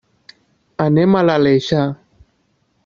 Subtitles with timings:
[0.85, 1.87] Anem a l'Aleixar.